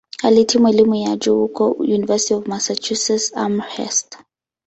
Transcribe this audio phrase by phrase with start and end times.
[0.23, 4.17] Alihitimu elimu ya juu huko "University of Massachusetts-Amherst".